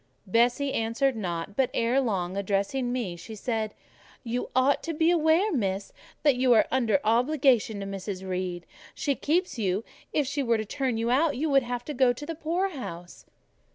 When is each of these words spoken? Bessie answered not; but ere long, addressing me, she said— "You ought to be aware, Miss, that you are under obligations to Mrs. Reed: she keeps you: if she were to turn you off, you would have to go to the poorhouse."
Bessie 0.25 0.73
answered 0.73 1.15
not; 1.15 1.55
but 1.55 1.69
ere 1.75 2.01
long, 2.01 2.35
addressing 2.35 2.91
me, 2.91 3.15
she 3.15 3.35
said— 3.35 3.75
"You 4.23 4.49
ought 4.55 4.81
to 4.81 4.95
be 4.95 5.11
aware, 5.11 5.53
Miss, 5.53 5.93
that 6.23 6.35
you 6.37 6.53
are 6.53 6.65
under 6.71 6.99
obligations 7.03 7.81
to 7.81 7.85
Mrs. 7.85 8.27
Reed: 8.27 8.65
she 8.95 9.13
keeps 9.13 9.59
you: 9.59 9.83
if 10.11 10.25
she 10.25 10.41
were 10.41 10.57
to 10.57 10.65
turn 10.65 10.97
you 10.97 11.11
off, 11.11 11.35
you 11.35 11.51
would 11.51 11.61
have 11.61 11.85
to 11.85 11.93
go 11.93 12.13
to 12.13 12.25
the 12.25 12.33
poorhouse." 12.33 13.27